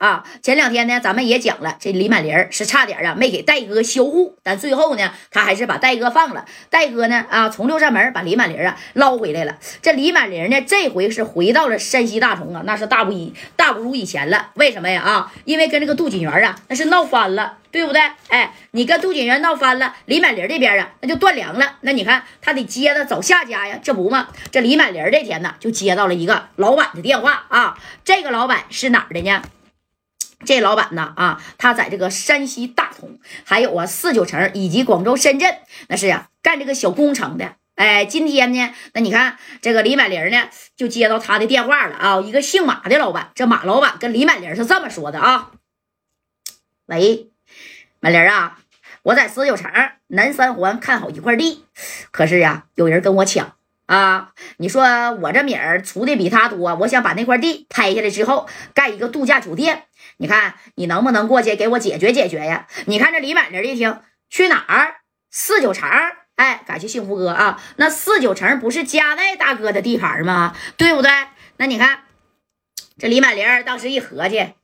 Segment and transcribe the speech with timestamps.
[0.00, 6.46] 啊，前两天呢，咱们也讲了，这李满林是差点啊没给戴哥销户，但最后呢，他还是把戴哥放了。
[6.70, 9.58] 戴哥呢，啊，从六扇门把李满林啊捞回来了。
[9.82, 14.48] 这李满林呢，这回是回到了山西大同啊，那是大不以大不如以前了。
[14.54, 15.02] 为什么呀？
[15.02, 18.00] 啊，因为跟这个杜锦元啊，那是闹翻了，对不对？
[18.28, 21.76] 哎，你跟杜锦元闹翻了，李满林这边啊，那就断粮了。
[21.82, 24.28] 那你看他得接着找下家呀，这不吗？
[24.50, 29.42] 这李满林这天呢，就接到了一个老板的电话啊，这个老板是哪儿的呢？
[30.44, 35.58] 这老板呢啊，他在这个山西大同，还有啊四九城以及广州、深圳，
[35.88, 37.56] 那是呀干这个小工程的。
[37.74, 43.30] 哎，今天呢，那你看这个李满林呢，就接到他的电话了啊，一个姓马的老板。
[43.34, 45.52] 这马老板跟李满林是这么说的啊
[46.86, 47.30] ：“喂，
[48.00, 48.58] 满林啊，
[49.02, 49.70] 我在四九城
[50.08, 51.64] 南三环看好一块地，
[52.10, 53.54] 可是呀，有人跟我抢。”
[53.90, 59.86] 啊，你说我这米儿出的比他多，我想把那块地拍下来之后盖一个度假酒店，
[60.18, 62.68] 你看你能不能过去给我解决解决呀？
[62.86, 65.00] 你看这李满林一听去哪儿？
[65.32, 65.90] 四九城，
[66.36, 70.54] 哎，感谢幸福哥啊，那四九城不是加代大哥的地盘吗？
[70.76, 71.10] 对不对？
[71.56, 72.04] 那你看
[72.96, 74.54] 这李满林当时一合计，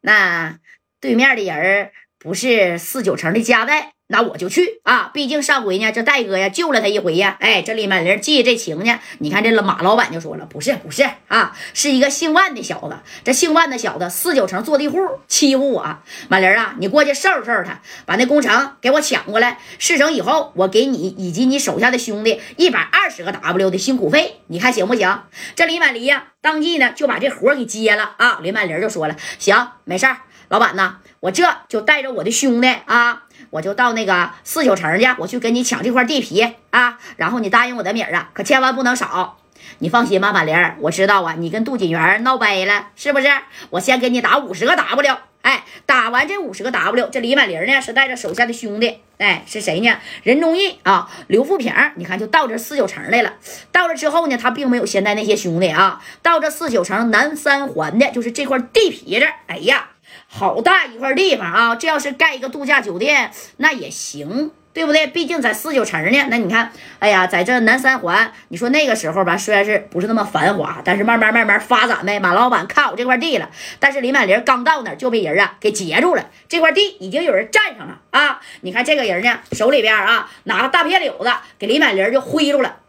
[0.00, 0.58] 那
[1.00, 3.92] 对面的人不是四九城的加代。
[4.08, 5.10] 那我就去啊！
[5.12, 7.36] 毕竟上回呢，这戴哥呀救了他一回呀。
[7.40, 9.00] 哎，这李满林记这情呢。
[9.18, 12.96] 你看这马老板就说了，不是不是啊，是一个姓万的小子。
[13.24, 15.98] 这姓万的小子四九城坐地户欺负我，
[16.28, 19.58] 满林啊，你过去收拾收拾他，把那工程给我抢过来。
[19.78, 25.22] 事成以后，我给你以及你手下的兄弟一百二十个 W 的辛苦费，你看行不行？
[25.56, 28.38] 这李满林呀，当即呢就把这活给接了啊。
[28.40, 33.24] 李满林就说了，行，没事儿，老板呢，我这就带着我的兄弟啊。
[33.50, 36.98] 我就到那个四九城去，我去跟你抢这块地皮啊！
[37.16, 39.38] 然后你答应我的米儿啊，可千万不能少。
[39.78, 43.28] 你放心吧，马玲，我知道啊，你跟杜锦元闹掰了，是不是？
[43.70, 49.98] 我先给你打五十个 W，哎，打完这五十个 W，这李满林呢是带着手下的兄弟，哎，是谁呢？
[50.22, 53.34] 任忠义啊，刘富平，你看就到这四九城来了。
[53.72, 59.88] 到了之后呢，他并没有现在那些兄弟啊，到这四九城南三环的，就是这块地皮这，哎呀。
[60.36, 61.74] 好大一块地方啊！
[61.76, 65.06] 这要是盖一个度假酒店，那也行，对不对？
[65.06, 66.26] 毕竟在四九城呢。
[66.28, 72.20] 那你看，哎呀，在这南三环，你说那个时候吧，虽然是不是那么繁华，但是慢慢慢慢发展呗。
[72.20, 76.28] 马老板看好这块地了，但是李满林刚到那儿就被人啊给截住了。
[76.50, 78.40] 这块地已经有人占上了啊！
[78.60, 82.80] 你看这个人呢，手里边啊拿个大片柳子，给李满林就挥住了。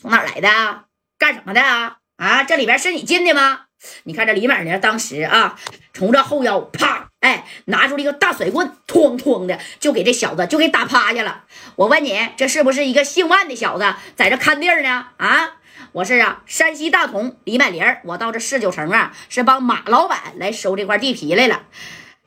[0.00, 0.48] 从哪来的？
[0.48, 0.84] 啊
[1.18, 1.98] 干什么的啊？
[2.16, 3.65] 啊，这里边是你进的吗？
[4.04, 5.58] 你看这李满林当时啊，
[5.92, 11.44] 从这后腰啪，哎，拿出了一个大甩棍，哐哐的就给这小子就给打趴下了。
[11.76, 15.08] 我问你，这是不是一个姓万的小子在这看地呢？
[15.18, 15.56] 啊，
[15.92, 21.62] 我是啊，山西大同李满林，我到这四九城啊，是帮马老板来收这块地皮来了。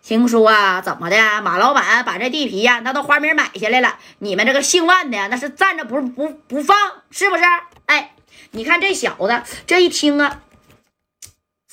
[0.02, 1.42] 听说啊，怎么的？
[1.42, 3.98] 马老板把这地皮呀，那都花名买下来了。
[4.20, 6.78] 你们这个姓万的，那是站着不不不放，
[7.12, 7.44] 是不是？
[7.88, 8.14] 哎，
[8.52, 10.42] 你看这小子这一听啊。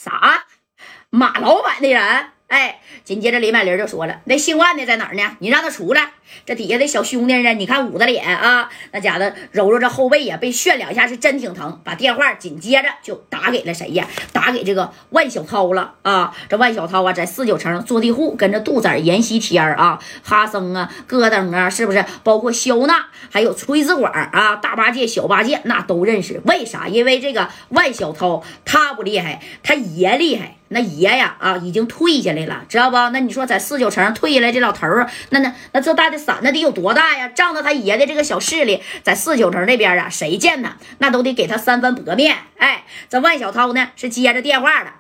[0.07, 0.45] 啥？
[1.11, 2.31] 马老板的人？
[2.49, 5.37] 哎，紧接着李满林就说了：“那姓万的在哪儿呢？
[5.41, 6.13] 你让他出来。
[6.45, 7.53] 这底下的小兄弟呢？
[7.55, 11.81] 你看捂着脸啊，那家伙揉揉这后背呀，被炫两下是真挺疼。
[11.83, 14.07] 把电话紧接着就打给了谁呀？
[14.33, 16.37] 打给这个万小涛了啊！
[16.49, 22.05] 这万小涛啊，在四九城坐地户，跟着杜仔、阎锡天啊、哈森啊、戈登啊，是不是？
[22.23, 26.41] 包括肖娜，还有崔子管啊，大八戒、小八戒那都认识。
[26.45, 26.87] 为啥？
[26.87, 32.97] 因为这个万小涛他不厉害，他爷厉害。”那爷呀啊，已经退下来了，知道不？
[33.11, 37.29] 那你说在四九城退下来这老头儿，那那那这大的伞那得有多大呀？
[37.29, 42.37] 仗着他爷的这个小势力，在四九城那边啊，谁见他那都得给他三分薄面。
[42.59, 44.95] 哎，这万小涛呢是接着电话了，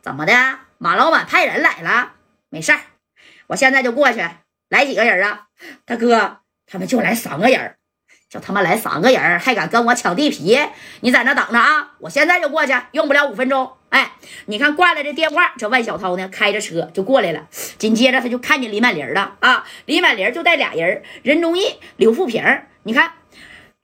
[0.00, 0.32] 怎么的？
[0.78, 2.12] 马老板派人来了？
[2.48, 2.80] 没事儿，
[3.48, 4.20] 我现在就过去。
[4.68, 5.48] 来几个人啊？
[5.84, 7.74] 大哥，他们就来三个人。
[8.32, 10.58] 就他妈来三个人，还敢跟我抢地皮？
[11.00, 11.90] 你在那等着啊！
[11.98, 13.70] 我现在就过去，用不了五分钟。
[13.90, 14.12] 哎，
[14.46, 17.46] 你看挂了这电话，这万小涛呢开着车就过来了。
[17.76, 19.66] 紧接着他就看见李满林了啊！
[19.84, 22.42] 李满林就带俩人，任忠义、刘富平。
[22.84, 23.12] 你看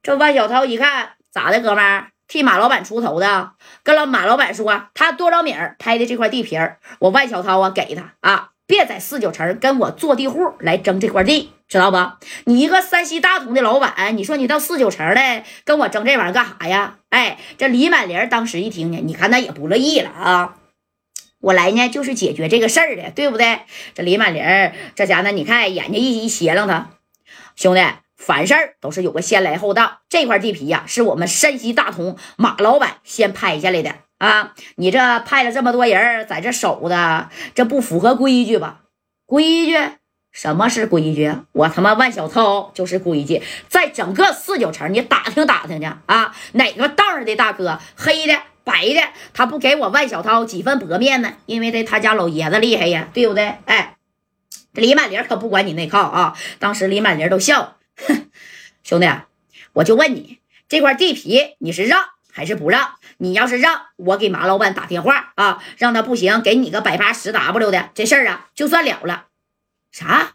[0.03, 3.53] 这万小涛一看咋的，哥们儿替马老板出头的，
[3.83, 6.59] 跟老马老板说他多少米拍的这块地皮
[7.01, 8.53] 我万小涛啊给他啊。
[8.69, 11.97] 别在四九城跟我坐地户来争这块地，知道不？
[12.45, 16.99] 你一个山西大同的老板，你说你到四九城来跟我争这玩意儿干啥呀？
[17.09, 20.57] 哎，这李满林当时一听呢，你看他也不乐意了啊！
[21.41, 23.61] 我来呢就是解决这个事儿的，对不对？
[23.95, 24.43] 这李满林
[24.95, 26.91] 这家伙，你看眼睛一一斜楞他，
[27.57, 27.81] 兄弟，
[28.19, 33.95] 凡事都是有个先来后到，这块地皮呀是我们山西大同马老板先拍下来的。
[34.19, 38.81] 啊，你这派了这么多人在这守的，这不符合规矩吧？
[39.25, 39.79] 规矩？
[40.33, 41.33] 什么是规矩？
[41.53, 49.01] 我他妈万小涛就是规矩，在整个四九城，你打听打听去啊，哪个道上的大哥，黑的白的，
[49.33, 51.35] 他不给我万小涛几分薄面呢？
[51.47, 53.55] 因为这他家老爷子厉害呀，对不对？
[53.67, 53.97] 哎，
[54.73, 56.37] 李满林可不管你那套啊！
[56.59, 58.31] 当时李满林都笑，哼
[58.85, 59.09] 兄弟，
[59.75, 62.95] 我就问你，这块地皮你是让还是不让？
[63.19, 69.27] 你要是让我给马老板打电话啊，让他不行，给你个百八十 W 的这事儿啊，就算了了。
[69.91, 70.35] 啥？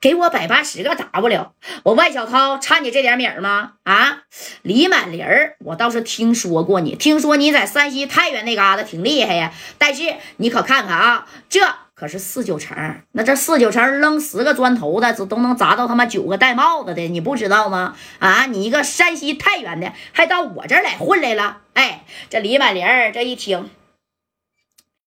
[0.00, 1.52] 给我百八十个 W？
[1.84, 3.74] 我万小涛差你这点米吗？
[3.84, 4.24] 啊，
[4.60, 9.54] 李满林儿，我倒是听说过你，听说你在山西太原那嘎达挺厉害呀。
[9.78, 11.60] 但是你可看看啊，这
[12.00, 12.74] 可是四九城，
[13.12, 17.94] 那这四九城扔十个砖头的，这都能砸到他妈九个戴帽子的，你不知道吗？
[18.18, 21.58] 啊，你一个山西太原的，还到我这儿来混来了？
[21.74, 22.82] 哎，这李满林
[23.12, 23.68] 这一听。